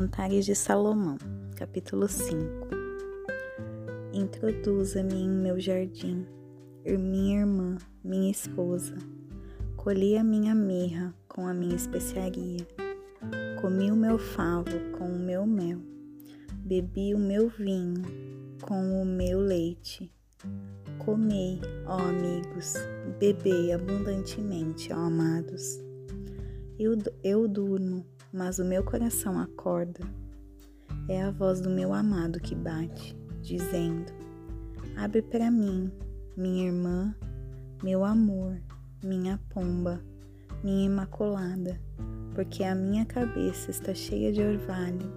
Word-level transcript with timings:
Cantares 0.00 0.46
de 0.46 0.54
Salomão, 0.54 1.18
capítulo 1.56 2.08
5 2.08 2.68
Introduza-me 4.14 5.12
em 5.12 5.28
meu 5.28 5.60
jardim, 5.60 6.26
minha 6.86 7.40
irmã, 7.40 7.76
minha 8.02 8.30
esposa. 8.30 8.96
Colhi 9.76 10.16
a 10.16 10.24
minha 10.24 10.54
mirra 10.54 11.14
com 11.28 11.46
a 11.46 11.52
minha 11.52 11.76
especiaria. 11.76 12.66
Comi 13.60 13.92
o 13.92 13.94
meu 13.94 14.18
favo 14.18 14.70
com 14.96 15.04
o 15.04 15.18
meu 15.18 15.46
mel. 15.46 15.82
Bebi 16.54 17.14
o 17.14 17.18
meu 17.18 17.50
vinho 17.50 18.02
com 18.62 19.02
o 19.02 19.04
meu 19.04 19.38
leite. 19.38 20.10
Comei, 21.04 21.60
ó 21.84 21.98
amigos, 21.98 22.72
bebei 23.18 23.70
abundantemente, 23.74 24.90
ó 24.94 24.96
amados. 24.96 25.78
Eu, 26.78 26.96
eu 27.22 27.46
durmo 27.46 28.06
mas 28.32 28.58
o 28.58 28.64
meu 28.64 28.84
coração 28.84 29.38
acorda. 29.38 30.00
É 31.08 31.22
a 31.22 31.30
voz 31.30 31.60
do 31.60 31.70
meu 31.70 31.92
amado 31.92 32.40
que 32.40 32.54
bate, 32.54 33.16
dizendo: 33.42 34.12
Abre 34.96 35.22
para 35.22 35.50
mim, 35.50 35.90
minha 36.36 36.66
irmã, 36.66 37.14
meu 37.82 38.04
amor, 38.04 38.60
minha 39.02 39.40
pomba, 39.48 40.00
minha 40.62 40.86
imaculada, 40.86 41.80
porque 42.34 42.62
a 42.64 42.74
minha 42.74 43.04
cabeça 43.06 43.70
está 43.70 43.94
cheia 43.94 44.32
de 44.32 44.42
orvalho 44.42 45.10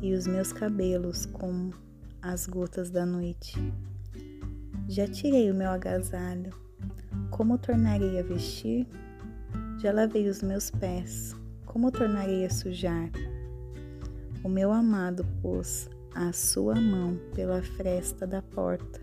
e 0.00 0.12
os 0.14 0.26
meus 0.26 0.52
cabelos 0.52 1.26
como 1.26 1.72
as 2.20 2.46
gotas 2.46 2.90
da 2.90 3.06
noite. 3.06 3.56
Já 4.88 5.06
tirei 5.06 5.50
o 5.50 5.54
meu 5.54 5.70
agasalho, 5.70 6.52
como 7.30 7.56
tornarei 7.58 8.18
a 8.18 8.22
vestir? 8.22 8.86
Já 9.78 9.92
lavei 9.92 10.28
os 10.28 10.42
meus 10.42 10.70
pés, 10.70 11.34
como 11.72 11.90
tornarei 11.90 12.44
a 12.44 12.50
sujar? 12.50 13.10
O 14.44 14.48
meu 14.48 14.70
amado 14.70 15.24
pôs 15.40 15.88
a 16.14 16.30
sua 16.30 16.74
mão 16.74 17.18
pela 17.34 17.62
fresta 17.62 18.26
da 18.26 18.42
porta, 18.42 19.00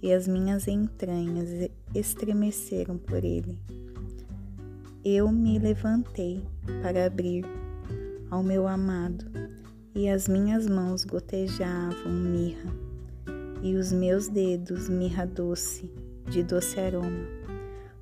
e 0.00 0.12
as 0.12 0.28
minhas 0.28 0.68
entranhas 0.68 1.68
estremeceram 1.92 2.96
por 2.96 3.24
ele. 3.24 3.58
Eu 5.04 5.32
me 5.32 5.58
levantei 5.58 6.44
para 6.80 7.06
abrir 7.06 7.44
ao 8.30 8.40
meu 8.40 8.68
amado, 8.68 9.24
e 9.92 10.08
as 10.08 10.28
minhas 10.28 10.68
mãos 10.68 11.04
gotejavam 11.04 12.12
mirra, 12.12 12.72
e 13.62 13.74
os 13.74 13.90
meus 13.90 14.28
dedos 14.28 14.88
mirra 14.88 15.26
doce, 15.26 15.92
de 16.30 16.44
doce 16.44 16.78
aroma, 16.78 17.26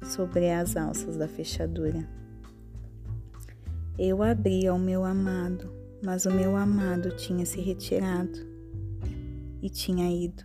sobre 0.02 0.50
as 0.50 0.76
alças 0.76 1.16
da 1.16 1.26
fechadura. 1.26 2.06
Eu 3.96 4.24
abri 4.24 4.66
ao 4.66 4.76
meu 4.76 5.04
amado, 5.04 5.72
mas 6.04 6.26
o 6.26 6.30
meu 6.30 6.56
amado 6.56 7.14
tinha 7.14 7.46
se 7.46 7.60
retirado 7.60 8.40
e 9.62 9.70
tinha 9.70 10.10
ido. 10.10 10.42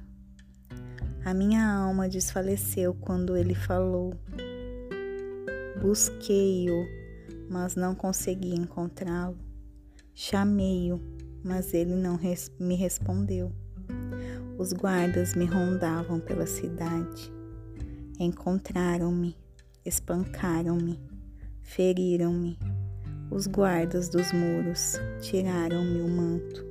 A 1.25 1.33
minha 1.33 1.65
alma 1.67 2.07
desfaleceu 2.07 2.93
quando 2.93 3.35
ele 3.35 3.55
falou. 3.55 4.13
Busquei-o, 5.81 6.85
mas 7.49 7.75
não 7.75 7.95
consegui 7.95 8.53
encontrá-lo. 8.53 9.39
Chamei-o, 10.13 11.01
mas 11.43 11.73
ele 11.73 11.95
não 11.95 12.17
res 12.17 12.51
me 12.59 12.75
respondeu. 12.75 13.51
Os 14.59 14.73
guardas 14.73 15.33
me 15.33 15.45
rondavam 15.45 16.19
pela 16.19 16.45
cidade. 16.45 17.33
Encontraram-me, 18.19 19.35
espancaram-me, 19.83 20.99
feriram-me 21.63 22.59
os 23.31 23.45
guardas 23.45 24.09
dos 24.09 24.31
muros 24.33 24.99
tiraram-me 25.21 26.01
o 26.01 26.07
manto. 26.07 26.65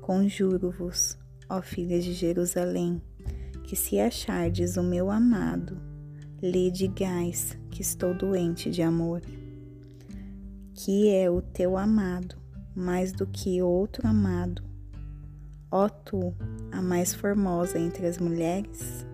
Conjuro-vos, 0.00 1.18
ó 1.48 1.60
filhas 1.60 2.04
de 2.04 2.12
Jerusalém, 2.12 3.02
que 3.64 3.76
se 3.76 4.00
achardes 4.00 4.76
o 4.76 4.82
meu 4.82 5.10
amado, 5.10 5.76
lhe 6.42 6.70
digais 6.70 7.56
que 7.70 7.82
estou 7.82 8.14
doente 8.14 8.70
de 8.70 8.82
amor. 8.82 9.20
Que 10.74 11.10
é 11.10 11.30
o 11.30 11.42
teu 11.42 11.76
amado 11.76 12.36
mais 12.74 13.12
do 13.12 13.26
que 13.26 13.60
outro 13.62 14.06
amado? 14.08 14.62
Ó 15.70 15.88
tu, 15.88 16.34
a 16.70 16.80
mais 16.80 17.14
formosa 17.14 17.78
entre 17.78 18.06
as 18.06 18.18
mulheres? 18.18 19.06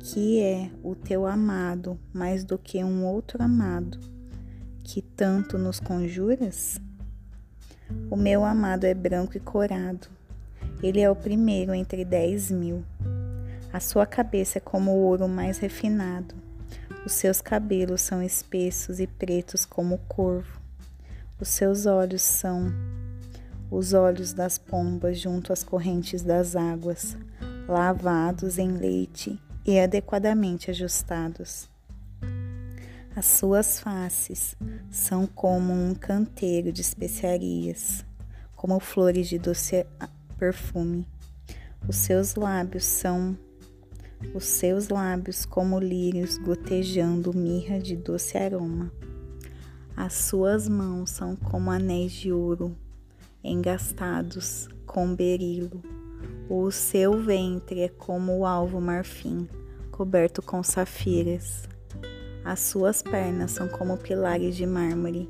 Que 0.00 0.40
é 0.40 0.70
o 0.82 0.94
teu 0.94 1.24
amado 1.24 1.98
mais 2.12 2.44
do 2.44 2.58
que 2.58 2.82
um 2.82 3.06
outro 3.06 3.42
amado? 3.42 4.19
Que 4.84 5.00
tanto 5.00 5.56
nos 5.56 5.78
conjuras? 5.80 6.80
O 8.10 8.16
meu 8.16 8.44
amado 8.44 8.84
é 8.84 8.94
branco 8.94 9.36
e 9.36 9.40
corado. 9.40 10.08
Ele 10.82 11.00
é 11.00 11.10
o 11.10 11.16
primeiro 11.16 11.74
entre 11.74 12.04
dez 12.04 12.50
mil. 12.50 12.84
A 13.72 13.78
sua 13.78 14.04
cabeça 14.04 14.58
é 14.58 14.60
como 14.60 14.90
o 14.90 15.02
ouro 15.04 15.28
mais 15.28 15.58
refinado. 15.58 16.34
Os 17.06 17.12
seus 17.12 17.40
cabelos 17.40 18.02
são 18.02 18.22
espessos 18.22 19.00
e 19.00 19.06
pretos 19.06 19.64
como 19.64 19.94
o 19.94 19.98
corvo. 19.98 20.60
Os 21.40 21.48
seus 21.48 21.86
olhos 21.86 22.22
são 22.22 22.72
os 23.70 23.92
olhos 23.92 24.32
das 24.32 24.58
pombas 24.58 25.18
junto 25.20 25.52
às 25.52 25.62
correntes 25.62 26.22
das 26.22 26.56
águas, 26.56 27.16
lavados 27.68 28.58
em 28.58 28.72
leite 28.72 29.40
e 29.64 29.78
adequadamente 29.78 30.70
ajustados. 30.70 31.69
As 33.16 33.26
suas 33.26 33.80
faces 33.80 34.54
são 34.88 35.26
como 35.26 35.72
um 35.72 35.94
canteiro 35.94 36.72
de 36.72 36.80
especiarias, 36.80 38.04
como 38.54 38.78
flores 38.78 39.28
de 39.28 39.36
doce 39.36 39.84
perfume. 40.38 41.08
Os 41.88 41.96
seus 41.96 42.36
lábios 42.36 42.84
são 42.84 43.36
os 44.32 44.44
seus 44.44 44.88
lábios 44.88 45.44
como 45.44 45.80
lírios 45.80 46.38
gotejando 46.38 47.34
mirra 47.34 47.80
de 47.80 47.96
doce 47.96 48.38
aroma. 48.38 48.92
As 49.96 50.12
suas 50.12 50.68
mãos 50.68 51.10
são 51.10 51.34
como 51.34 51.70
anéis 51.70 52.12
de 52.12 52.30
ouro 52.30 52.76
engastados 53.42 54.68
com 54.86 55.14
berilo. 55.14 55.82
O 56.48 56.70
seu 56.70 57.20
ventre 57.20 57.80
é 57.80 57.88
como 57.88 58.38
o 58.38 58.46
alvo 58.46 58.80
marfim, 58.80 59.48
coberto 59.90 60.40
com 60.40 60.62
safiras. 60.62 61.68
As 62.44 62.60
suas 62.60 63.02
pernas 63.02 63.50
são 63.50 63.68
como 63.68 63.98
pilares 63.98 64.56
de 64.56 64.66
mármore, 64.66 65.28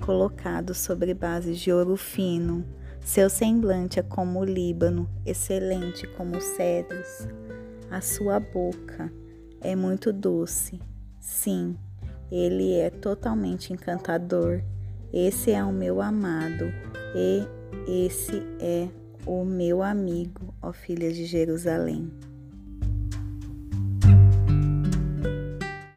colocados 0.00 0.78
sobre 0.78 1.12
bases 1.12 1.58
de 1.58 1.72
ouro 1.72 1.96
fino. 1.96 2.64
Seu 3.00 3.28
semblante 3.28 3.98
é 3.98 4.02
como 4.02 4.40
o 4.40 4.44
Líbano, 4.44 5.08
excelente 5.26 6.06
como 6.16 6.36
os 6.36 6.44
cedros. 6.44 7.26
A 7.90 8.00
sua 8.00 8.38
boca 8.38 9.12
é 9.60 9.74
muito 9.74 10.12
doce. 10.12 10.80
Sim, 11.20 11.76
ele 12.30 12.74
é 12.74 12.90
totalmente 12.90 13.72
encantador. 13.72 14.62
Esse 15.12 15.50
é 15.50 15.62
o 15.62 15.72
meu 15.72 16.00
amado 16.00 16.72
e 17.14 17.46
esse 18.06 18.42
é 18.60 18.88
o 19.26 19.44
meu 19.44 19.82
amigo, 19.82 20.54
ó 20.62 20.72
filha 20.72 21.12
de 21.12 21.24
Jerusalém. 21.24 22.10